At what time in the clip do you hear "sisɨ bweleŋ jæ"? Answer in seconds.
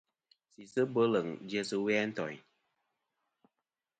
0.51-1.61